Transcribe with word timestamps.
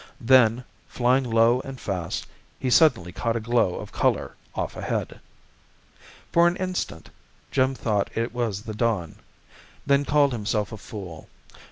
Then, 0.19 0.63
flying 0.87 1.23
low 1.23 1.59
and 1.59 1.79
fast, 1.79 2.25
he 2.57 2.71
suddenly 2.71 3.11
caught 3.11 3.35
a 3.35 3.39
glow 3.39 3.75
of 3.75 3.91
color 3.91 4.35
off 4.55 4.75
ahead. 4.75 5.19
For 6.31 6.47
an 6.47 6.55
instant 6.55 7.11
Jim 7.51 7.75
thought 7.75 8.09
it 8.15 8.33
was 8.33 8.63
the 8.63 8.73
dawn, 8.73 9.17
then 9.85 10.03
called 10.03 10.31
himself 10.31 10.71
a 10.71 10.77
fool. 10.77 11.29